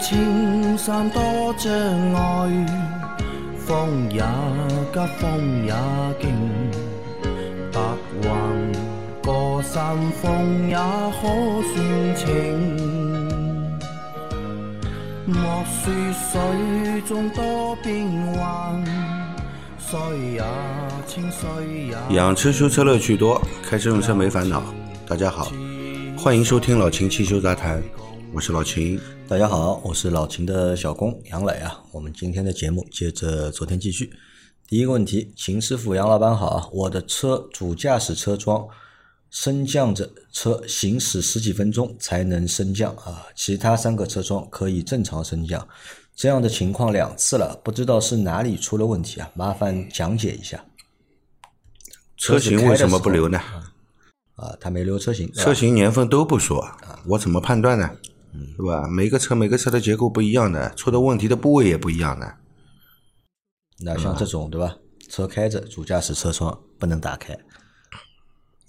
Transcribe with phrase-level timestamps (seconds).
[0.00, 1.20] 青山多
[1.58, 1.70] 障
[2.14, 2.66] 碍，
[3.58, 4.22] 风也
[4.92, 5.74] 急，风也
[6.18, 6.30] 劲，
[7.70, 7.80] 白
[8.22, 8.30] 云
[9.22, 11.28] 过山峰也可
[11.74, 12.26] 算情。
[15.26, 15.92] 莫说
[16.32, 18.82] 水中多变幻，
[19.78, 19.98] 水
[20.32, 20.42] 也
[21.06, 24.62] 清，水也养车修车乐趣多，开车用车没烦恼。
[25.06, 25.52] 大家好，
[26.16, 27.82] 欢迎收听老秦汽修杂谈，
[28.32, 28.98] 我是老秦。
[29.30, 31.84] 大家好，我是老秦的小工杨磊啊。
[31.92, 34.12] 我们今天的节目接着昨天继续。
[34.66, 36.68] 第一个问题，秦师傅、杨老板好啊。
[36.72, 38.66] 我的车主驾驶车窗
[39.30, 45.64] 升降着，车行驶十几分钟才能升降啊，其他三个车窗可以正常升降。
[46.16, 49.30] 这样的情况两次了，不知道是哪里出了问题啊？
[49.34, 50.64] 麻烦讲解一下。
[52.16, 53.38] 车型为什么不留呢？
[54.34, 55.32] 啊，他没留车型。
[55.34, 57.88] 车型年份都不说啊，我怎么判断呢？
[58.56, 58.88] 是吧？
[58.88, 62.36] 每个车每个车的结构不一样的，出的问题的部位也不一样的。
[63.82, 64.76] 那像这种对吧？
[65.08, 67.36] 车开着，主驾驶车窗不能打开，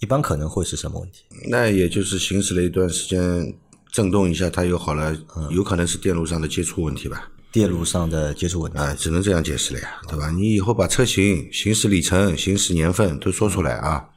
[0.00, 1.24] 一般可能会是什么问题？
[1.48, 3.54] 那也就是行驶了一段时间，
[3.92, 5.16] 震动一下它又好了，
[5.50, 7.30] 有可能是电路上的接触问题吧？
[7.52, 10.30] 电路上的接触问题啊，只能这样解释了呀，对吧？
[10.30, 14.08] 你以后把车型、行驶里程、行驶年份都说出来啊，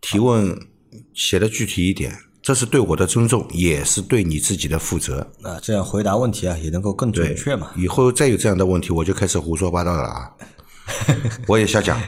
[0.00, 0.68] 提问
[1.14, 5.20] 写的具体一点，这是对我的尊重，也是对你自己的负责。
[5.42, 7.70] 啊，这样回答问题啊也能够更准确嘛。
[7.76, 10.30] 以后再有这样的问题，我就开始胡说八道了啊！
[11.46, 12.02] 我也瞎讲，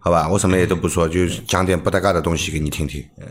[0.00, 0.28] 好吧？
[0.28, 3.00] 我什么也都不说，就讲点不搭嘎的东西给你听听。
[3.18, 3.26] 嗯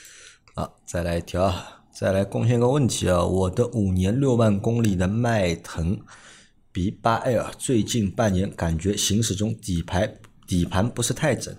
[0.56, 1.54] 好，再来一条，
[1.94, 3.22] 再来贡献个问题啊！
[3.22, 6.00] 我的五年六万公里的迈腾
[6.72, 10.14] B 八 L 最近半年感觉行驶中底盘
[10.46, 11.54] 底盘不是太整，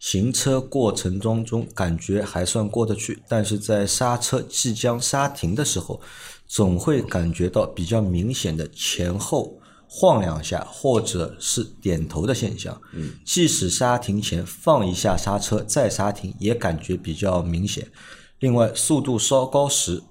[0.00, 6.00] 行车过程当中感觉还算过得去，但是在刹车即将刹停的时候，
[6.48, 12.80] 总会感觉到比较明显的前后晃两下或者是点头的现象。
[12.94, 17.86] 嗯，即使刹停前放一下刹车再刹停，也感觉比较明显。
[18.38, 20.02] 另外，速度稍高时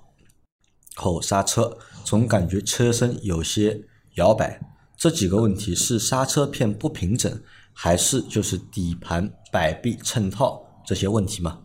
[0.95, 3.81] 后刹车，总感觉车身有些
[4.17, 4.61] 摇摆。
[4.95, 7.41] 这几个问题是刹车片不平整，
[7.73, 11.63] 还是就是底盘摆臂衬套这些问题吗？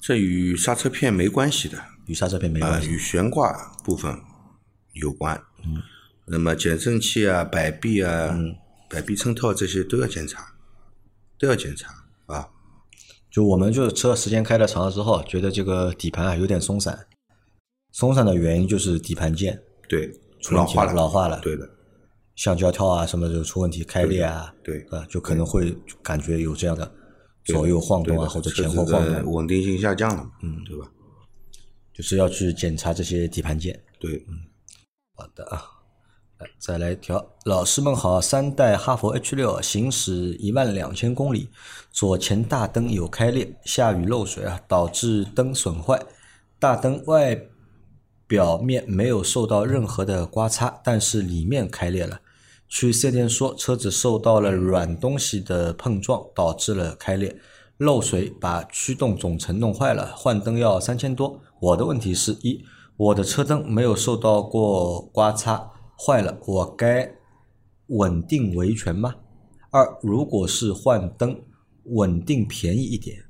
[0.00, 2.88] 这与刹车片没关系的，与刹车片没啊，关系。
[2.88, 4.18] 与悬挂部分
[4.94, 5.40] 有关。
[5.64, 5.82] 嗯，
[6.26, 8.38] 那么减震器啊、摆臂啊、
[8.88, 10.54] 摆臂衬套这些都要检查，
[11.38, 11.92] 都要检查
[12.26, 12.48] 啊。
[13.30, 17.06] 就我们就是车时间开的长了之后，觉得这个底盘啊有点松散，
[17.92, 20.10] 松散的原因就是底盘件对，
[20.40, 21.68] 出老化了，老化了，对的，
[22.36, 26.90] 橡胶套啊什么就出问题，开裂啊，对啊，就可能会感觉有这样的
[27.48, 30.88] 左右晃动啊，或者前后晃动，稳定性下降了，嗯，对吧？
[31.92, 33.78] 就是要去检查这些底盘件。
[33.98, 34.38] 对，嗯
[35.16, 35.64] 好的啊，
[36.38, 41.48] 来再来一条，老师们好，三代哈弗 H 六行驶一万两千公里，
[41.90, 46.00] 左前大灯有开裂，下雨漏水啊，导致灯损坏，
[46.60, 47.40] 大灯外
[48.28, 52.20] 表面没有受到任何的刮擦，但是里面开裂了。
[52.68, 57.40] 去四 S 店说车子受到了软东西的碰撞，导致了开裂。
[57.78, 61.40] 漏水把驱动总成弄坏了，换灯要三千多。
[61.60, 62.64] 我的问题是一，
[62.96, 67.14] 我的车灯没有受到过刮擦，坏了，我该
[67.86, 69.14] 稳定维权吗？
[69.70, 71.40] 二，如果是换灯，
[71.84, 73.22] 稳定便宜一点，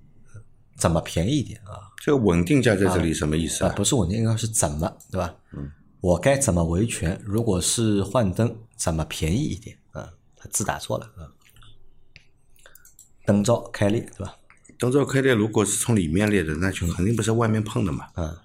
[0.79, 1.93] 怎么便宜一点啊？
[2.03, 3.75] 这个稳定价在这里什么意思啊，啊？
[3.77, 5.35] 不是稳定，应该是怎么，对吧？
[5.53, 5.71] 嗯，
[6.01, 7.21] 我该怎么维权？
[7.25, 9.77] 如果是换灯，怎么便宜一点？
[9.93, 11.27] 啊，他字打错了啊。
[13.27, 14.37] 灯罩开裂，对吧？
[14.79, 18.07] 灯罩开裂，如果是从里面裂的，那就肯定不是外面碰的嘛。
[18.17, 18.37] 嗯，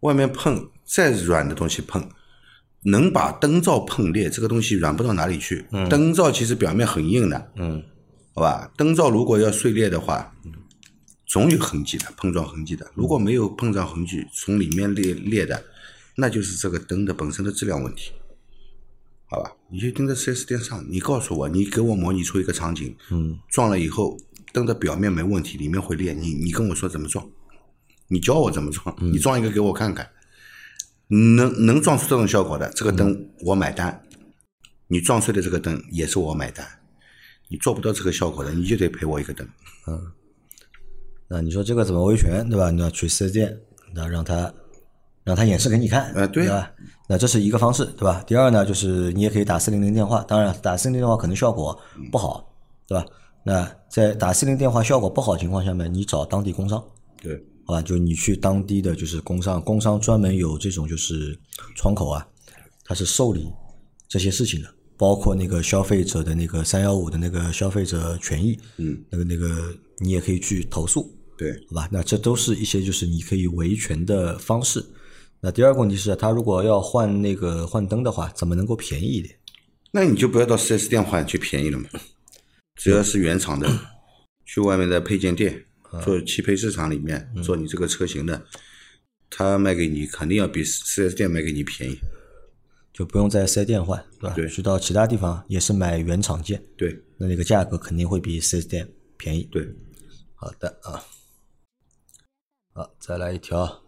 [0.00, 2.08] 外面碰再软的东西碰，
[2.84, 5.66] 能把灯罩碰裂，这个东西软不到哪里去。
[5.90, 7.82] 灯罩其实表面很硬的，嗯，
[8.34, 8.70] 好吧？
[8.76, 10.32] 灯罩如果要碎裂的话，
[11.26, 12.88] 总有痕迹的，碰撞痕迹的。
[12.94, 15.60] 如果没有碰撞痕迹，从里面裂裂的，
[16.16, 18.12] 那就是这个灯的本身的质量问题，
[19.26, 19.52] 好吧？
[19.70, 24.16] 你去盯着 4S 店上，你告诉我，你给我模拟出一个场景，嗯，撞了以后
[24.52, 27.28] 灯的表面没问题，里面会裂，你你跟我说怎么撞，
[28.08, 30.08] 你教我怎么撞，你撞一个给我看看，
[31.08, 34.02] 能能撞出这种效果的，这个灯我买单，
[34.86, 36.66] 你撞碎的这个灯也是我买单，
[37.48, 39.48] 你做不到这个效果的，你就得赔我一个灯。
[41.26, 42.70] 那你说这个怎么维权，对吧？
[42.70, 43.58] 你要去四 S 店，
[43.94, 44.54] 那让他
[45.24, 46.70] 让他演示给你看，呃对吧？
[47.08, 48.22] 那这是一个方式，对吧？
[48.26, 51.78] 第二呢，就是你也可以打四零零电话，当然打四零零电话可能效果
[52.12, 52.46] 不好，
[52.86, 53.04] 对吧？
[53.42, 56.82] 那在打四零电话效果不好的情况下面，你找当地工商，
[57.22, 57.82] 对，好吧？
[57.82, 61.38] 就你去当地的就是工商，工商专门有这种就是
[61.74, 62.26] 窗口啊，
[62.84, 63.50] 它是受理
[64.08, 71.88] 这些事情的，包括那个消费者的那个三幺五的那个消费者权益，嗯，那个那个你也可以去投诉，对，好吧？
[71.92, 74.84] 那这都是一些就是你可以维权的方式。
[75.44, 79.38] 那第二个问题是，他如果要换那个换灯的话，怎么能够便宜一点？
[79.90, 81.86] 那你就不要到 4S 店换，就便宜了嘛。
[82.76, 83.68] 只要是原厂的，
[84.46, 85.66] 去外面的配件店
[86.02, 88.42] 做汽配市场里面做你这个车型的，
[89.28, 91.98] 他卖给你肯定要比 4S 店卖给你便宜。
[92.94, 94.34] 就不用在四 S 店换，对吧？
[94.34, 98.88] 对去到其他地方也是买原厂件，对那那个价格肯定会比四 S 店
[99.18, 99.46] 便宜。
[99.52, 99.68] 对，
[100.36, 101.04] 好的啊，
[102.72, 103.83] 好，再来一条。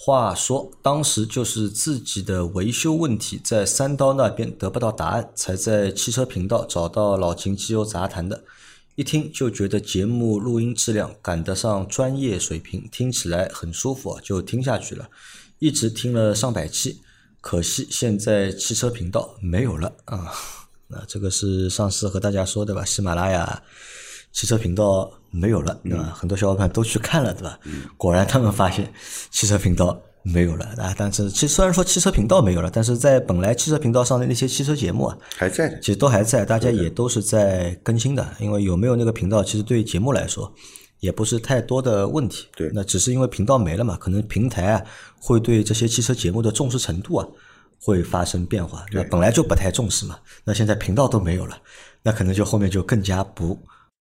[0.00, 8.44] 话说，当时就是自己的维修问题，在三刀那边得不到答案，才在汽车频道找到老秦机油杂谈的。
[8.94, 15.08] 一听就觉得节目录音质量赶得上专业水平，听起来很舒服，就听下去了。
[15.58, 17.00] 一直听了上百期，
[17.40, 20.32] 可惜现在汽车频道没有了啊。
[20.86, 22.84] 那这个是上次和大家说的吧？
[22.84, 23.64] 喜马拉雅
[24.38, 26.12] 汽车频道没有了，对吧？
[26.14, 27.58] 很多小伙伴都去看了，对吧？
[27.96, 28.88] 果然他们发现
[29.32, 30.94] 汽车频道没有了啊。
[30.96, 35.80] 但是，其实虽然说汽车频道没有了，但是在本来汽车频道上的那些汽车节目啊，还在的。
[35.80, 38.24] 其实都还在，大家也都是在更新的。
[38.38, 40.54] 因为有没有那个频道，其实对节目来说
[41.00, 42.46] 也不是太多的问题。
[42.54, 44.80] 对那只是因为频道没了嘛，可能平台啊
[45.18, 47.26] 会对这些汽车节目的重视程度啊
[47.82, 48.86] 会发生变化。
[48.92, 51.58] 那本来就不太重视嘛，那现在频道都没有了，
[52.04, 53.58] 那可能就后面就更加不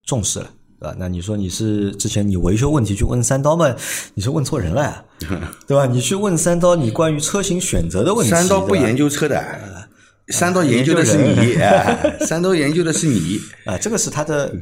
[0.07, 0.50] 重视了。
[0.80, 0.95] 对吧？
[1.00, 3.75] 那你说你是之前你维修问题去问三刀嘛？
[4.13, 5.04] 你是问错人了呀，
[5.68, 5.88] 对吧？
[5.88, 9.44] 你去问三刀，你关于车型选择的问题，三刀不研究车的，
[10.27, 13.39] 三刀研究的是你，哎三刀研究的是你。
[13.65, 14.54] 啊， 这个是他的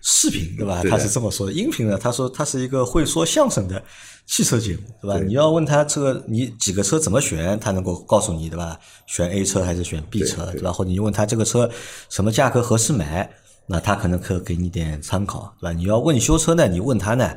[0.00, 0.80] 视频对吧？
[0.80, 1.52] 对他是这么说的。
[1.52, 3.82] 音频呢，他说他是一个会说相声的
[4.24, 5.18] 汽车节目，对吧？
[5.26, 8.78] 你要问他这个你几个车怎么选，他能够告诉你，对吧？
[9.08, 10.72] 选 A 车还是选 B 车，对吧？
[10.72, 11.68] 或者你问他这个车
[12.08, 13.28] 什么价格合适买，
[13.66, 15.72] 那他可能可给你点参考，对吧？
[15.72, 17.34] 你要问修车呢，你问他呢，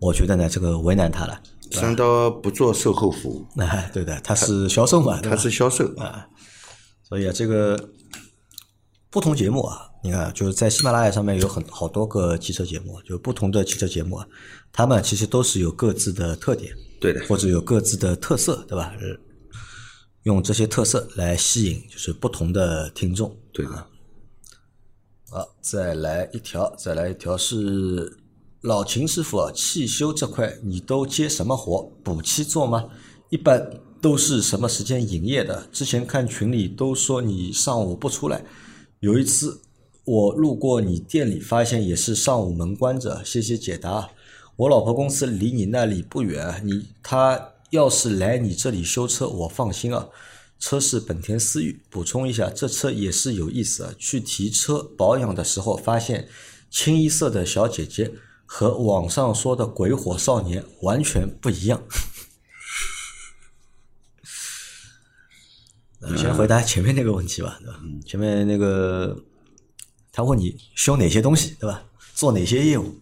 [0.00, 1.40] 我觉得呢这个为难他了。
[1.70, 6.26] 三刀不做售后服务，哎，对的，他是销售嘛，他是销售啊。
[7.02, 7.90] 所以啊，这个
[9.10, 14.26] 不同节目啊，你看就是在喜马拉雅上面有很好多个汽车节目，就不同的汽车节目啊，
[14.72, 18.92] 他们其实都是有各自的特点，对的，或者有各自的特色，对吧？
[19.00, 19.06] 呃
[20.22, 23.32] 用这些特色来吸引就是不同的听众。
[23.52, 23.86] 对的。
[25.36, 28.16] 好，再来一条，再来一条是
[28.62, 31.92] 老秦师傅啊，汽修这块你都接什么活？
[32.02, 32.86] 补漆做吗？
[33.28, 35.68] 一般都是什么时间营业的？
[35.70, 38.42] 之前看群里都说你上午不出来，
[39.00, 39.60] 有一次
[40.06, 43.22] 我路过你店里，发现也是上午门关着。
[43.22, 44.08] 谢谢解答。
[44.56, 50.08] 我老婆公司离你那里不远，你她要是来你这里修车，我放心啊。
[50.58, 53.94] 车是本田思域，补充一下，这车也是有意思啊。
[53.98, 56.28] 去提车保养的时候，发现
[56.70, 58.14] 清一色的小姐姐
[58.44, 61.82] 和网上说的鬼火少年完全不一样。
[66.08, 67.80] 你先回答前面那个问题吧，对吧？
[68.06, 69.24] 前面那个
[70.12, 71.84] 他问你修哪些东西，对吧？
[72.14, 73.00] 做哪些业务？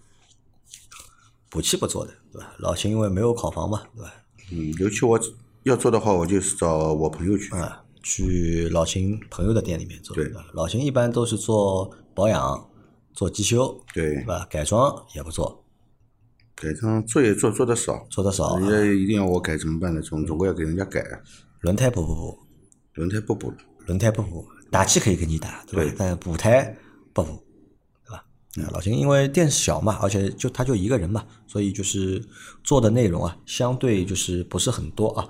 [1.51, 2.55] 补漆不做的，对吧？
[2.59, 4.15] 老秦因为没有考房嘛，对吧？
[4.51, 5.21] 嗯，尤其我
[5.65, 7.55] 要做的话，我就是找我朋友去。
[7.55, 10.15] 啊，去老秦朋友的店里面做。
[10.15, 12.71] 对老秦一般都是做保养、
[13.15, 14.47] 做机修，对对吧？
[14.51, 15.65] 改装也不做，
[16.55, 18.07] 改装做也做，做的少。
[18.11, 18.61] 做的少啊。
[18.61, 20.03] 人家一定要我改怎么办呢？
[20.03, 21.03] 总总归要给人家改。
[21.61, 22.39] 轮胎补不补？
[22.93, 23.53] 轮胎不补，
[23.87, 25.91] 轮胎不补，打气可以给你打，对吧？
[25.91, 26.77] 对但补胎
[27.15, 27.43] 不补，
[28.63, 32.25] 啊老秦因为店小嘛，而且就他就一个人嘛，所以就是
[32.63, 35.29] 做的内容啊，相对就是不是很多啊。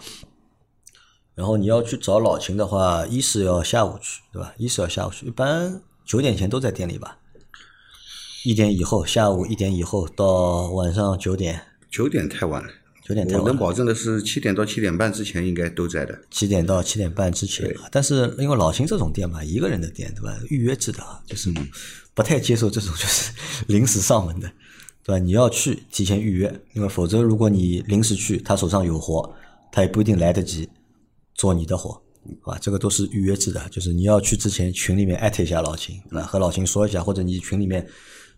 [1.35, 4.55] 然后你要去找老秦的话，一是要下午去，对吧？
[4.57, 7.19] 一是要下午去，一般九点前都在店里吧。
[8.45, 12.69] 一点以后，下午一点以后到晚上九点，九点太晚了。
[13.05, 13.43] 九点太晚。
[13.43, 16.19] 我能保证的是七点到七点半之前应该都在的。
[16.31, 20.37] 七点到七点半之前，但是因为老秦这种店嘛，一个人的店对吧？
[20.49, 21.53] 预约制的啊，就是
[22.15, 23.31] 不太接受这种 就是
[23.69, 24.51] 临时上门的，
[25.05, 25.19] 对吧？
[25.19, 29.31] 你要去提前预约，因为否则如果你临时去，他手上有活，
[29.71, 30.69] 他也不一定来得及
[31.35, 31.91] 做你的活，
[32.41, 32.59] 好吧？
[32.59, 36.23] 这个都是预约制的，就是你要去之前群里面艾特一下老秦，对吧？
[36.23, 37.87] 和老秦说一下，或者你群里面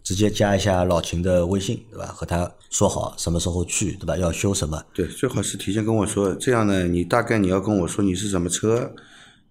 [0.06, 2.06] 直接加一下老秦的微信，对吧？
[2.06, 4.16] 和他说好什么时候去，对吧？
[4.16, 8.94] 要修什么，对，最好是提前跟我说，这样呢，你大概你要跟我说你是什么车，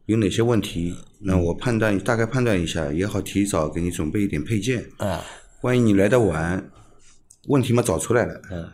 [0.05, 4.89] 有哪些问题，那我判断大概判断一下，也好提早给你准备一点配件。
[4.95, 5.21] 啊，
[5.59, 6.71] 万一你来的晚，
[7.47, 8.65] 问题嘛找出来了，嗯，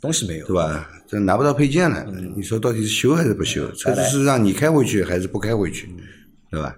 [0.00, 0.88] 东西没有对，吧？
[1.08, 3.68] 这拿不到配件了，嗯你说到底是修还是不修？
[3.72, 6.04] 车子是让你开回去还是不开回去，嗯
[6.52, 6.76] 对吧？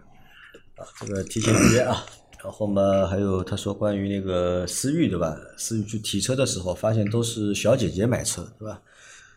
[0.76, 2.02] 啊这个提前预约啊。
[2.44, 5.34] 然后嘛，还有他说关于那个思域对吧？
[5.56, 8.78] 思域去提车的时候，发现都是小姐姐买车对吧？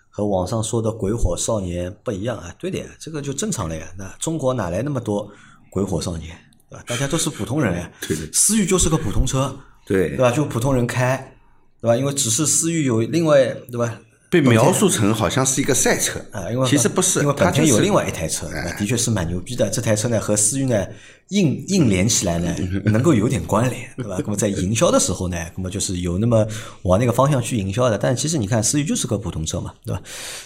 [0.09, 3.87] 和网上说的鬼火少年不一样啊，对的呀，这个就正常了呀。
[3.97, 5.31] 那中国哪来那么多
[5.69, 6.37] 鬼火少年
[6.69, 6.83] 对吧？
[6.85, 7.89] 大家都是普通人呀。
[8.05, 10.29] 对的思域就是个普通车，对对吧？
[10.29, 11.37] 就普通人开，
[11.79, 11.95] 对吧？
[11.95, 13.97] 因为只是思域有另外对吧？
[14.29, 19.69] 被描述成好像是一个赛车啊，因为其实不是，因为本田有另外一台车，的确是蛮牛逼的。
[19.69, 20.85] 这台车呢和思域呢
[21.29, 22.53] 硬硬连起来呢，
[22.85, 24.17] 能够有点关联，对吧？
[24.19, 26.45] 那么在营销的时候呢， 那么就是有那么
[26.83, 27.97] 往那个方向去营销的。
[27.97, 30.01] 但其实你看思域就是个普通车嘛，对吧？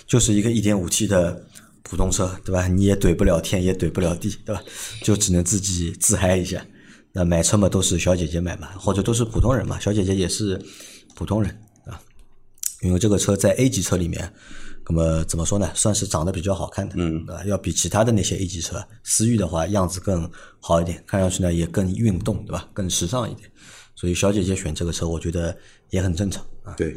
[0.05, 1.43] 就是一个一点五 T 的
[1.81, 2.67] 普通车，对吧？
[2.67, 4.61] 你也怼不了天，也怼不了地，对吧？
[5.01, 6.63] 就只能自己自嗨一下。
[7.13, 10.61] 那买车嘛都是小姐姐买嘛，或者都是普通人嘛，小姐姐也是
[11.15, 11.70] 普通人啊。
[12.81, 14.31] 因为这个车在 A 级车里面，
[14.89, 15.69] 那么怎么说呢？
[15.73, 17.43] 算是长得比较好看的，嗯，对吧？
[17.45, 22.67] 要比其他的那些 A 级车，思域的话样子更好一点，看上去呢也更运动，对吧？
[22.73, 23.49] 更时尚一点。
[23.95, 25.55] 所以小姐姐选这个车，我觉得
[25.91, 26.73] 也很正常啊。
[26.75, 26.95] 对，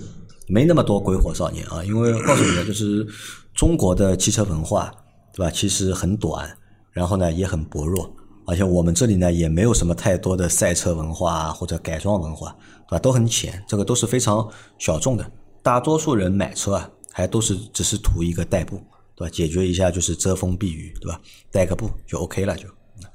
[0.49, 3.07] 没那么多鬼火少年啊，因为告诉你呢，就是
[3.55, 4.91] 中国的汽车文化，
[5.35, 5.51] 对吧？
[5.51, 6.51] 其实很短，
[6.93, 8.11] 然后呢也很薄弱，
[8.47, 12.57] 而且我们这里呢也没有什么太多的赛车文化啊或者改装文化，
[12.89, 12.99] 对吧？
[12.99, 14.49] 都很浅，这个都是非常
[14.79, 15.31] 小众的。
[15.65, 18.77] 大多数人买车啊，还都是只是图一个代步，
[19.17, 19.31] 对吧？
[19.33, 21.19] 解决一下就是遮风避雨，对吧？
[21.51, 22.69] 代个步就 OK 了，就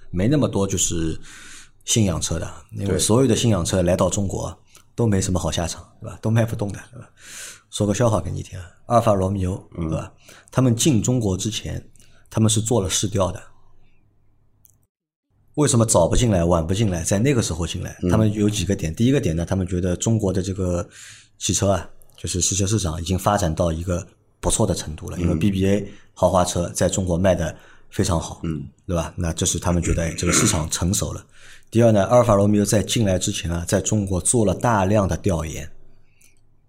[0.10, 1.16] 没那么多就是
[1.86, 4.60] 信仰车的，因为所有的信仰车来到中国
[4.96, 6.18] 都没什么好下场，对吧？
[6.24, 7.08] 都卖不动的，对吧？
[7.70, 10.12] 说个笑话给你听啊，阿尔法罗密欧，对吧？
[10.50, 11.88] 他们进中国之前，
[12.32, 13.40] 他们是做了试调的。
[15.54, 17.96] 为什么早不进来，晚不进来，在那个时候进来？
[18.10, 18.96] 他们有几个点。
[18.96, 20.88] 第一个点呢，他们觉得中国的这个
[21.38, 21.88] 汽车啊，
[22.20, 24.06] 就是汽车市场已经发展到一个
[24.42, 27.56] 不错的程度了，因为 BBA 豪华车在中国卖的
[27.90, 29.14] 非常好，嗯，对吧？
[29.16, 31.26] 那这是他们觉得哎这个市场成熟了。
[31.72, 35.72] 第二呢，阿尔法罗密欧在进来之前啊，在中国做了大量的调研，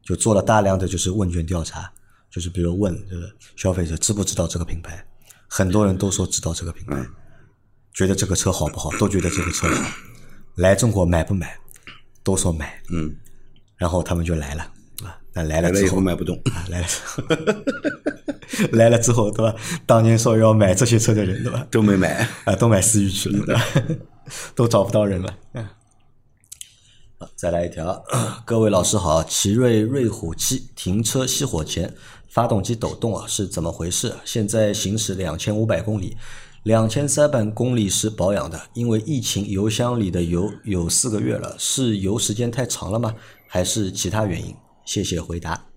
[0.04, 1.90] 就做了大量的就是问卷调查，
[2.30, 5.04] 就是比如问这个消费者知不知道这个品牌，
[5.48, 7.04] 很多人都说知道这个品牌，
[7.92, 9.90] 觉得这个车好不好，都觉得这个车好，
[10.54, 11.58] 来中国买不买，
[12.22, 13.16] 都说买，嗯，
[13.76, 14.72] 然后他们就来了啊，
[15.32, 17.22] 那来来了之后后卖不动，啊，来了之后，
[18.72, 19.54] 来了之后，对吧？
[19.86, 21.66] 当年说要买这些车的人，对吧？
[21.70, 22.28] 都没买。
[22.44, 23.64] 啊，都买思域去了，对吧？
[24.54, 25.34] 都找不到人了。
[25.54, 25.66] 嗯
[27.18, 28.02] 好再来一条，
[28.46, 31.92] 各位老师好，奇瑞瑞虎七停车熄火前
[32.30, 34.14] 发动机抖动啊，是怎么回事？
[34.24, 36.16] 现在行驶两千五百公里，
[36.62, 43.14] 两千三百公里时保养的，因为疫情油箱里的油有四个月了，是油时间太长了吗？
[43.46, 44.56] 还是其他原因？
[44.90, 45.68] 谢谢回答。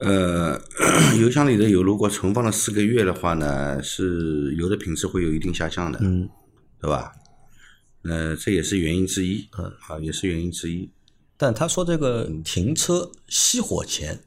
[0.00, 0.60] 呃，
[1.18, 6.28] 油箱里的油如果存放了四个月的话呢，是油的品质会有一定下降的，嗯，
[6.78, 7.10] 对吧？
[8.02, 10.90] 呃，这也是原因之一，嗯，啊，也是原因之一。
[11.38, 14.24] 但他说这个停车熄火前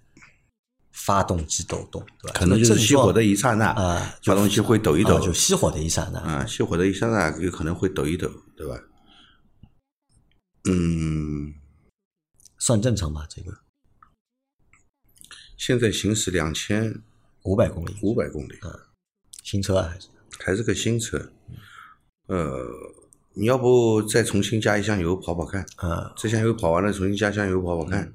[0.91, 2.33] 发动机抖动，对吧？
[2.33, 6.17] 可能就是熄火的一刹那，啊发动机会抖一抖，啊就熄火的一刹那。
[6.21, 8.79] 啊，熄火的一刹那有可能会抖一抖，对吧？
[10.65, 11.32] 嗯，
[12.65, 13.27] 算正常吧？
[13.29, 13.51] 这个
[15.57, 17.01] 现在行驶两千
[17.41, 18.71] 五百公里，五百公里，嗯
[19.43, 20.07] 新车啊还是？
[20.39, 21.29] 还是个新车，
[22.27, 22.65] 呃，
[23.33, 25.65] 你要不再重新加一箱油跑跑看？
[25.75, 28.13] 啊，这箱油跑完了，重新加箱油跑跑看。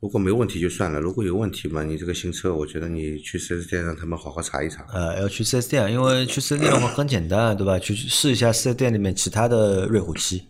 [0.00, 4.86] 如果没问题就算了，如果有问题嘛，你这个新车，我觉得你去四 S 店让他们好好查一查。
[4.92, 7.78] 呃，要去四 S 店，因为去四 S 店的话很简单，对吧？
[7.78, 10.46] 去试一下四 S 店里面其他的瑞虎七，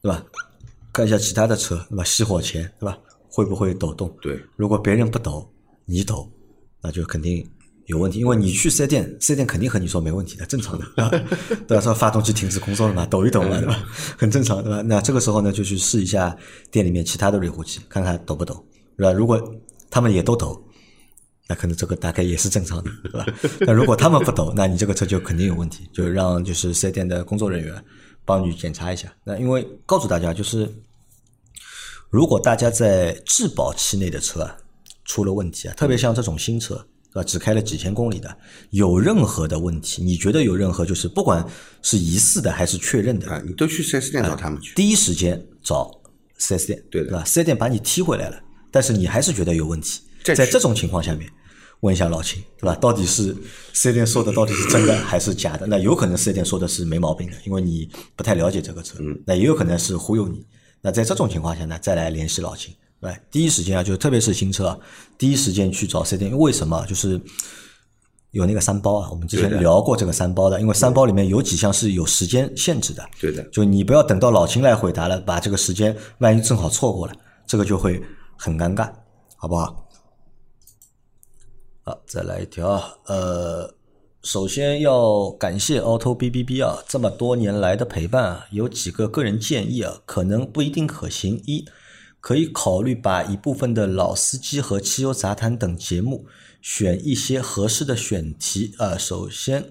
[0.00, 0.24] 对吧？
[0.96, 2.04] 看一下其他的车，那么？
[2.04, 2.96] 熄火前，对吧？
[3.28, 4.10] 会不会抖动？
[4.22, 5.46] 对，如果别人不抖，
[5.84, 6.26] 你抖，
[6.82, 7.46] 那就肯定
[7.84, 10.86] 有问题，因为你去四 S 店，四 S 店肯定和你说没问题的，正常的，
[11.68, 11.80] 对吧？
[11.84, 13.86] 说发动机停止工作了嘛，抖一抖嘛，对吧？
[14.16, 14.80] 很正常，对吧？
[14.80, 16.34] 那这个时候呢，就去试一下
[16.70, 18.64] 店里面其他的瑞虎七，看看抖不抖，
[18.96, 19.12] 对吧？
[19.12, 19.54] 如果
[19.90, 20.58] 他们也都抖，
[21.46, 23.26] 那可能这个大概也是正常的，对吧？
[23.68, 27.84] 那如果他们不抖，那你这个车就肯定有问题，就让就是四 S 店的工作人员
[28.24, 29.12] 帮你检查一下。
[29.22, 30.66] 那因为告诉大家，就是
[32.10, 34.56] 如果大家在质保期内的车啊
[35.04, 36.74] 出了问题啊，特别像这种新车，
[37.12, 37.24] 对吧？
[37.24, 38.36] 只开了几千公里的，
[38.70, 41.44] 有任何的问题，你觉得有任何就是不管
[41.82, 44.74] 是疑似的还是确认的，啊，你都去四 S 店找他们去。
[44.74, 45.90] 第一时间找
[46.38, 47.24] 四 S 店，对的吧？
[47.24, 51.30] 四 S 店把你踢回来了，但是你还是觉得有问题，在这种情况下面，
[51.80, 52.74] 问一下老秦，对吧？
[52.76, 53.34] 到底是
[53.72, 55.66] 四 S 店说的到底是真的 还是假的？
[55.66, 60.44] 那有可能四 S 店说的是没毛病的，因为你不太了解这个车，嗯那也有可能是忽悠你。
[60.80, 63.20] 那在这种情况下呢，再来联系老秦，对对吧？
[63.30, 64.78] 第一时间啊，就特别是新车啊，
[65.18, 66.84] 第一时间去找四 S 店，因为为什么？
[66.86, 67.20] 就是
[68.32, 77.14] 有那个三包啊，我们之前聊过这个三包的，因为三包里面有几项是有时间限制的，对的，就你不要等到老秦来回答了，把这个时间万一正好错过了，
[77.46, 78.02] 这个就会
[78.36, 78.90] 很尴尬，
[79.36, 79.88] 好不好？
[81.82, 83.74] 好，再来一条啊，呃，
[84.26, 91.40] 首先要感谢 Auto B B B 啊，这么多年来的陪伴啊，有几个个人建议啊，可能不一定可行。
[91.46, 91.64] 一，
[92.18, 96.26] 可以考虑把一部分的老司机和汽油杂谈等节目
[96.60, 98.98] 选一些合适的选题啊。
[98.98, 99.70] 首先，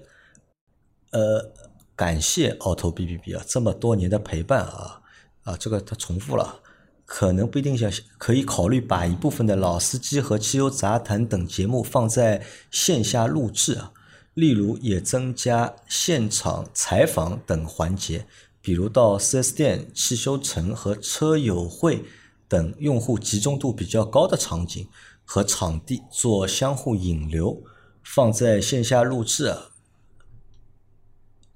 [1.10, 1.52] 呃，
[1.94, 5.02] 感谢 Auto B B B 啊，这么多年的陪伴啊
[5.42, 6.60] 啊，这个他重复了，
[7.04, 13.92] 可能不一定想可以考虑把一部分的老司机和汽油杂谈等节目放在线下录制啊，
[14.36, 18.26] 例如也增加现场采访等环节，
[18.60, 22.04] 比如到 4S 店、汽修城和车友会
[22.46, 24.86] 等用户集中度比较高的场景
[25.24, 27.62] 和场地做相互引流，
[28.04, 29.54] 放在线下录制。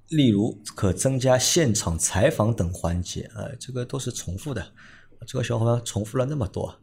[0.07, 4.73] 例如，可增加现场采访等环节，呃，这个都是重复的。
[5.27, 6.79] 这个小伙伴重复了那么多，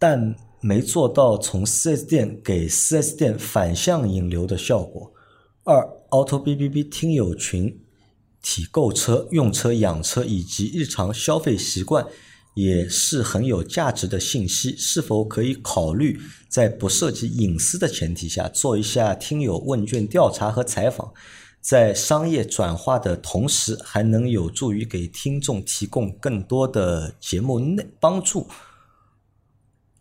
[0.00, 5.12] 但没做到从 4S 店给 4S 店反向引流的效果。
[5.70, 7.78] 二，Auto B B B 听友群
[8.40, 12.06] 体购车、用车、养车以及日常消费习惯，
[12.54, 14.74] 也是很有价值的信息。
[14.78, 21.12] 是否可以考虑在不涉及隐私的前提下，做一下听友问卷调查和采访？
[21.60, 28.48] 在商业转化的同时，还能有助于给听众提供更多的节目内帮助。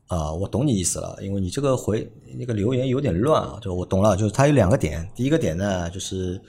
[0.08, 6.40] 啊，我懂你意思了，因为你这个回那个留言有点乱啊，就我懂了，就是它有两个点，第一个点呢，就是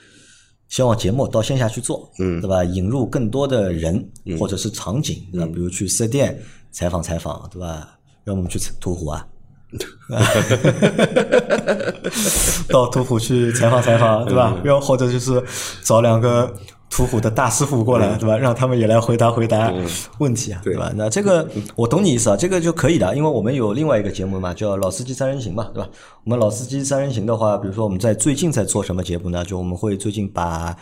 [0.69, 2.63] 希望节目到线下去做，嗯对吧？
[2.63, 5.47] 引入更多的人或者是场景，对吧？
[5.47, 7.97] 比如去四 S 店采访采访，对吧？
[8.23, 9.27] 让我们去途虎啊，
[12.69, 14.55] 到途虎去采访采访，对吧？
[14.63, 15.43] 要或者就是
[15.83, 16.53] 找两个
[16.89, 18.37] 途虎的大师傅过来，对吧？
[18.37, 19.71] 让他们也来回答回答
[20.17, 20.91] 问题啊，对吧？
[20.95, 25.89] 那这个我懂你意思啊，这个就可以的，因为我们有另外一个节目嘛，叫《老司机三人行》嘛，对吧？
[26.23, 29.45] 我们《老司机三人行》的话，比如说我们在最近在做什么节目呢？
[29.45, 30.75] 就我们会最近把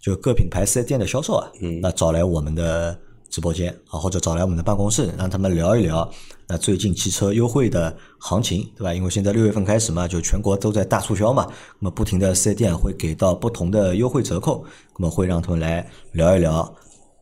[0.00, 1.48] 就各品牌四 S 店的销售啊，
[1.80, 2.98] 那找来我们的
[3.34, 6.08] 直播间啊，或者找来我们的办公室，让他们聊一聊
[6.46, 8.94] 那最近汽车优惠的行情，对吧？
[8.94, 11.44] 因为现在六月份开始嘛，就全国都在大促销嘛，
[11.80, 14.64] 那么不停的四 S 店会给到不同的优惠折扣，
[14.96, 16.72] 那么会让他们来聊一聊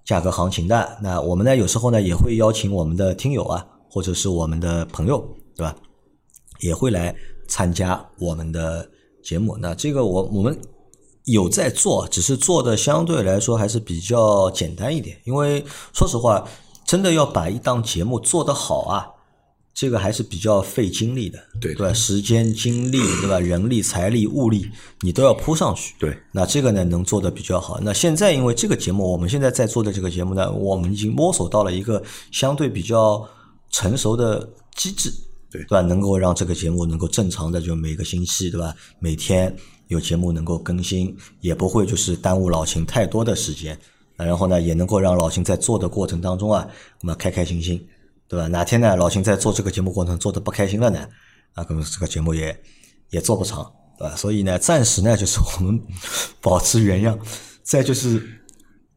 [0.04, 0.98] 价格行情的。
[1.02, 5.74] 那我们呢，有时候呢也会邀请我们的听友啊，或者是我们的朋友，对吧？
[6.60, 7.16] 也会来
[7.48, 8.86] 参加我们的
[9.24, 9.56] 节目。
[9.58, 10.54] 那这个我我们
[11.24, 15.16] 有在做，只是做的相对来说还是比较简单一点。
[15.24, 16.46] 因为说实话，
[16.84, 19.06] 真的要把一档节目做得好啊，
[19.72, 21.94] 这个还是比较费精力的，对对吧？
[21.94, 23.38] 时间、精力，对吧？
[23.38, 24.68] 人力、财力、物力，
[25.00, 25.94] 你都要扑上去。
[25.98, 27.78] 对，那这个呢能做的比较好。
[27.80, 33.26] 那现在因为这个节目，我们现在在做的这个节目呢，我们已经摸索到了一个相对比较
[33.70, 35.10] 成熟的机制，
[35.50, 35.80] 对对吧？
[35.80, 38.74] 能够让这个节目能够正常的就每个星期，对吧？
[38.98, 39.56] 每天
[39.92, 43.78] 有节目能够更新，也不会就是耽误老秦太多的时间。
[44.16, 46.66] 那然后呢，也能够让老秦在做的过程当中啊，
[47.00, 47.82] 那么开开心心，
[48.28, 48.46] 对吧？
[48.48, 51.08] 哪天呢，老秦在做这个节目过程做的不开心了呢，
[51.54, 52.54] 啊，可能这个节目也
[53.10, 54.14] 也做不长，对吧？
[54.16, 55.80] 所以呢，暂时呢，就是我们
[56.42, 57.18] 保持原样，
[57.62, 58.22] 再就是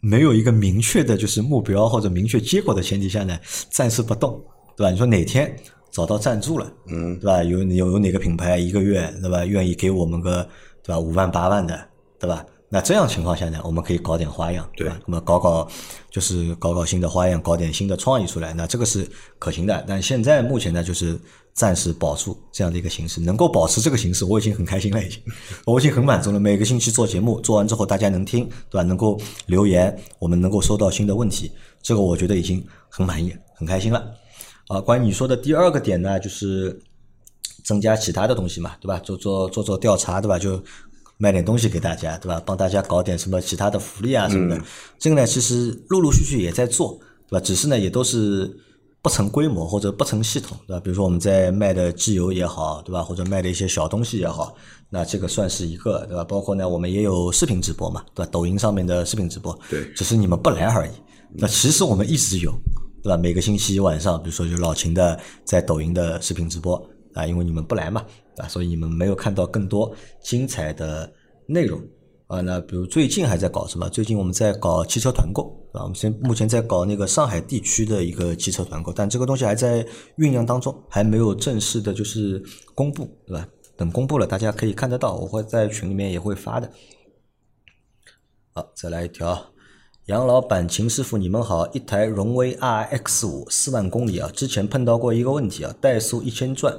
[0.01, 4.43] 没有一个明确的就是目标或者明确结果的前提下呢，暂时不动，
[4.75, 4.91] 对吧？
[4.91, 5.55] 你说哪天
[5.91, 7.41] 找到赞助了，嗯，对吧？
[7.41, 9.45] 有有有哪个品牌一个月，对吧？
[9.45, 10.47] 愿意给我们个
[10.85, 11.87] 对吧五万八万的，
[12.19, 12.45] 对吧？
[12.69, 14.99] 那这样情况下呢，我们可以搞点花样，对吧？
[15.05, 15.67] 那么搞搞
[16.11, 19.83] 就是搞搞新的花样，搞点新的创意出来，那这个是可行的。
[19.87, 21.17] 但现在目前呢，就是
[21.53, 25.21] 暂时保住这样的一个形式，能够保持这个形式，我已经很开心了，已经，
[25.65, 26.39] 我已经很满足了。
[26.39, 28.83] 每个星期做节目，做完之后大家能听，对吧？
[28.83, 34.03] 能够留言，我们能够收到新的问题，这个我觉得已经很满意，很开心了。
[34.67, 36.77] 啊，关于你说的第二个点呢，就是
[37.65, 38.99] 增加其他的东西嘛，对吧？
[38.99, 40.37] 做做做做调查，对吧？
[40.39, 40.63] 就
[41.17, 42.41] 卖点东西给大家，对吧？
[42.45, 44.61] 帮大家搞点什么其他的福利啊什么的。
[44.99, 46.97] 这个呢，其实陆陆续续也在做，
[47.27, 47.43] 对吧？
[47.43, 48.55] 只是呢，也都是
[49.01, 50.79] 不成规模或者不成系统，对吧？
[50.79, 53.01] 比如说我们在卖的机油也好，对吧？
[53.01, 54.55] 或者卖的一些小东西也好，
[54.89, 56.23] 那这个算是一个，对吧？
[56.23, 58.29] 包括呢，我们也有视频直播嘛，对吧？
[58.31, 60.91] 抖音上面的视频直播，对只是你们不来而已。
[61.37, 62.51] 那其实我们一直有，
[63.01, 63.17] 对吧？
[63.17, 66.81] 每个星期晚上，比如说有老秦的在抖音的视频直播
[67.15, 68.05] 啊，因为你们不来嘛，
[68.37, 71.11] 啊，所以你们没有看到更多精彩的
[71.47, 71.81] 内容
[72.27, 73.89] 啊，那比如最近还在搞什么？
[73.89, 79.83] 最近我们在搞汽车团购，啊，我们现目前在搞那个上海地区的一个汽车团购，但这个东西还在
[80.17, 83.47] 酝酿当中，还没有正式的就是公布，对吧？
[83.77, 86.71] 等公布了，大家可以看得到，我会在群里面也会发的。
[88.53, 89.37] 好，再来一条，
[90.05, 96.77] 杨老板、秦师傅，你们好，一台荣威 RX 五四万公里啊，之前碰到过一个问题啊，怠速一千转。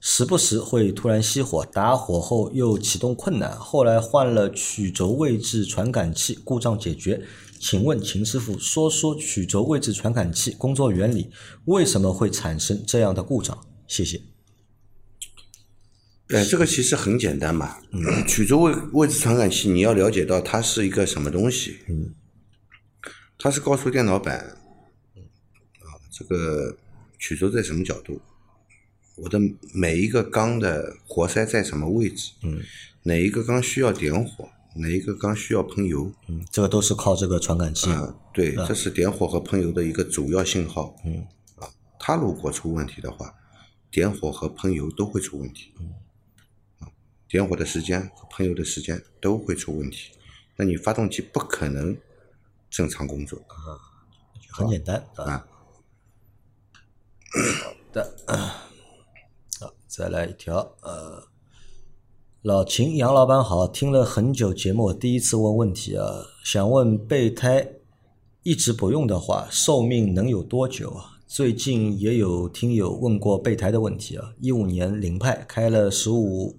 [0.00, 7.20] 时不时会突然熄火，打火后又启动困难，后来换了曲轴位置传感器，故障解决。
[7.58, 11.32] 请问秦师傅，说说曲轴位置传感器工作原理，
[11.64, 13.58] 为什么会产生这样的故障？
[13.88, 14.20] 谢谢。
[16.28, 17.78] 呃，这个其实很简单嘛。
[17.90, 21.78] 嗯，曲轴位位置传感器，你要了解到它是一个什么东西。
[21.88, 22.14] 嗯，
[23.38, 24.38] 它是高速电脑板。
[25.80, 26.76] 啊，这个
[27.18, 28.20] 曲轴在什么角度？
[29.14, 29.38] 我的
[29.72, 32.32] 每一个缸的活塞在什么位置？
[32.42, 32.60] 嗯，
[33.04, 34.48] 哪一个缸需要点火？
[34.76, 36.12] 哪一个缸需要喷油？
[36.28, 37.90] 嗯，这个都是靠这个传感器。
[37.90, 40.94] 啊，对，这是点火和喷油的一个主要信号。
[41.04, 43.34] 嗯，啊，它如果出问题的话，
[43.90, 45.72] 点火和喷油都会出问题。
[45.80, 45.94] 嗯，
[46.78, 46.86] 啊，
[47.28, 50.12] 点火的时间和喷油的时间都会出问题，
[50.54, 51.96] 那你发动机不可能
[52.70, 53.38] 正常工作。
[53.48, 53.78] 啊，
[54.50, 55.46] 很简单啊。
[57.62, 58.14] 好的。
[59.88, 61.24] 再来一条，呃，
[62.42, 67.66] 老秦杨老板好，听了很久节目，第一次问问题啊，想问备胎
[68.44, 71.18] 一直不用的话，寿命能有多久啊？
[71.26, 76.56] 最近也有听友问过备胎的问题啊，一五年凌派开了十五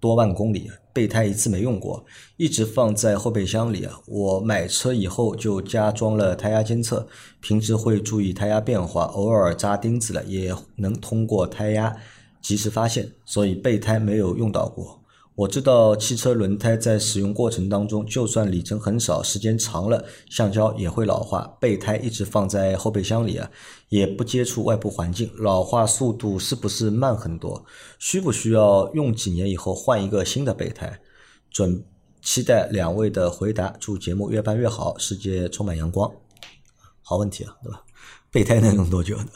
[0.00, 2.04] 多万公里，备胎一次没用过，
[2.36, 4.00] 一直放在后备箱里啊。
[4.06, 7.06] 我买车以后就加装了胎压监测，
[7.40, 11.96] 平时会注意胎压变化，偶尔扎钉子了也能通过胎压。
[12.40, 15.02] 及时发现，所以备胎没有用到过。
[15.38, 21.46] 我知道汽车轮胎在使用过程当中，就算里程很少，时间长了，橡胶也会老化。
[21.60, 23.48] 备胎一直放在后备箱里啊，
[23.88, 27.64] 也不接触外部环境，老化速度是不是慢很多？
[28.00, 31.00] 需不需要用几年以后换一个新的备胎？
[31.52, 31.84] 准
[32.20, 33.72] 期待两位的回答。
[33.78, 36.10] 祝节目越办越好，世界充满阳光。
[37.00, 37.84] 好问题啊，对吧？
[38.32, 39.28] 备胎能用多久呢？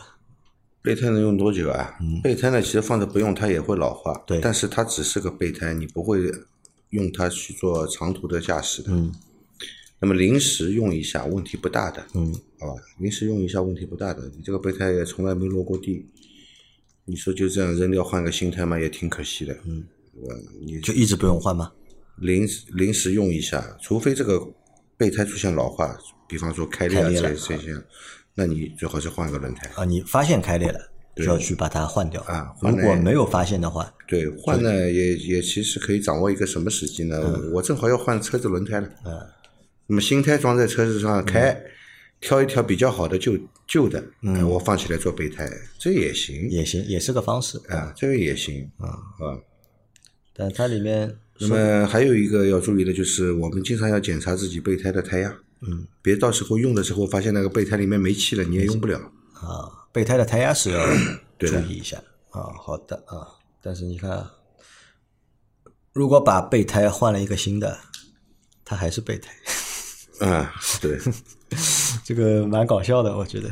[0.83, 1.97] 备胎能用多久啊？
[2.25, 4.12] 备胎呢，其实放着不用它也会老化。
[4.27, 6.21] 对，但是它只是个备胎，你不会
[6.90, 8.90] 用它去做长途的驾驶的。
[8.90, 9.14] 嗯。
[10.01, 12.05] 那么临时用一下，问题不大的。
[12.14, 12.35] 嗯。
[12.59, 14.29] 好吧，临时用一下问题不大的。
[14.37, 16.05] 你这个备胎也从来没落过地，
[17.05, 19.57] 你说就这样扔掉换个新胎嘛，也挺可惜的。
[19.64, 19.85] 嗯。
[20.14, 21.73] 我你就一直不用换吗？
[22.16, 24.45] 临临时用一下，除非这个
[24.97, 25.97] 备胎出现老化，
[26.29, 27.75] 比方说开裂啊这这些。
[28.35, 29.85] 那你最好是换个轮胎啊！
[29.85, 30.81] 你发现开裂了，
[31.16, 32.55] 就要去把它换掉啊。
[32.62, 37.21] 如果没有发现的话，对换呢也也其实可以掌握一个什么时机呢？
[37.53, 39.21] 我正好要换车子轮胎了，嗯，
[39.87, 41.61] 那么新胎装在车子上开，
[42.21, 45.47] 挑一条比较好的旧旧的，嗯，我放起来做备胎，
[45.79, 49.37] 这也行，也行，也是个方式啊，这个也行啊啊。
[50.35, 55.37] 但它里面，那么还有一个要注意的就是，我们经常要检查自己备胎的胎压。
[55.64, 58.98] 嗯，别到时候用的时候发现那个备胎里面没气了，你也用不了
[59.35, 59.87] 啊。
[59.92, 60.85] 备胎的胎压是要
[61.38, 61.96] 注意一下
[62.31, 62.51] 啊。
[62.61, 63.29] 好的啊，
[63.62, 64.29] 但是你看，
[65.92, 67.79] 如果把备胎换了一个新的，
[68.64, 69.31] 它还是备胎。
[70.20, 70.98] 啊，对，
[72.05, 73.51] 这个蛮搞笑的，我觉得。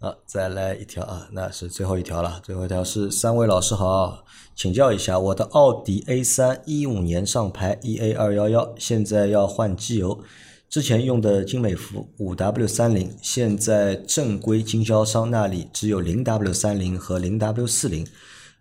[0.00, 2.40] 啊，再来一条啊，那是最后一条了。
[2.42, 4.24] 最后一条是三位老师好，
[4.56, 10.24] 请教一下，我的奥迪 A 三一五年上牌 EA 二幺幺，现在要换机油。
[10.72, 18.06] 之前用的金美孚五 W 三零，现在正规经销商那里只有零 W 三零和零 W 四零。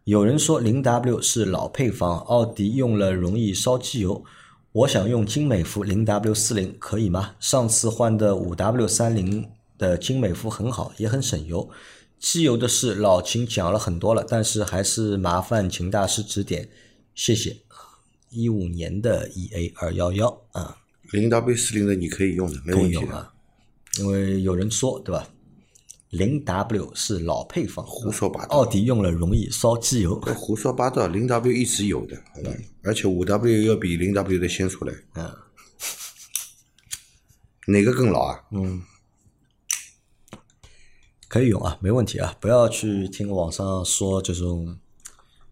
[0.03, 4.25] 有人说零 W 是老配方，奥迪用了容易烧机油。
[4.73, 7.35] 我想用金美孚零 W 四零，可以吗？
[7.39, 11.69] 上次换的五 W 三零的金美孚很好，也很省油。
[12.19, 16.67] 机油的事老秦讲了很多了，但是还是麻烦秦大师指点，
[17.15, 17.55] 谢谢。
[18.29, 20.75] 一五年的 EA 二幺幺啊。
[21.11, 23.31] 零 W 四零的你可以用的，没问题的。
[23.99, 25.27] 因为有人说，对吧？
[26.09, 28.49] 零 W 是老配方，胡说八道。
[28.49, 31.07] 奥迪用了容易烧机油，胡说八道。
[31.07, 32.21] 零 W 一直有的？
[32.83, 34.93] 而且五 W 要比零 W 的先出来。
[35.15, 35.29] 嗯。
[37.67, 38.41] 哪个更老啊？
[38.51, 38.81] 嗯。
[41.27, 42.35] 可以用啊，没问题啊！
[42.41, 44.77] 不要去听网上说这种，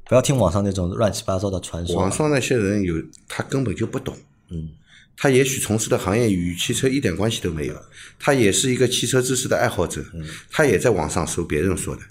[0.06, 1.96] 不要听网上那种乱七八糟的传说。
[1.96, 2.96] 网上那些人有，
[3.30, 4.14] 他根本就不懂。
[4.50, 4.72] 嗯。
[5.22, 7.76] 他也许从事的行业与汽车一点关系都没有，
[8.18, 10.02] 他也是一个汽车知识的爱好者，
[10.50, 12.02] 他也在网上搜别人说的，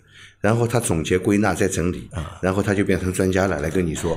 [0.42, 2.10] 然后他总结归纳再整理，
[2.42, 4.14] 然后他就变成专家了，来跟你说，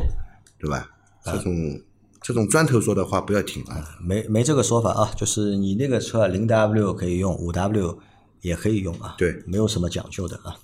[0.59, 0.89] 对吧？
[1.23, 1.81] 这种
[2.21, 3.81] 这种砖头说的话不要听啊。
[4.03, 7.97] 没没这个说法啊，就是你那个车零 W 可以用，五 W
[8.41, 10.57] 也可以用啊，对没有什么讲究的啊。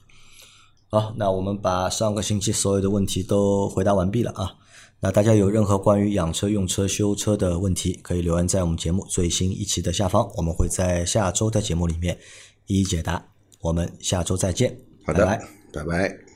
[0.90, 4.56] 好，那我们把上个星期所有的问题都回答完毕了啊。
[5.00, 12.18] 那大家有任何关于养车、用车、修车的问题，可以留言在我们节目最新一期的下方，我们会在下周的节目里面
[12.66, 13.28] 一一解答。
[13.62, 15.48] 我们下周再见，好的拜拜。
[15.74, 16.27] 拜拜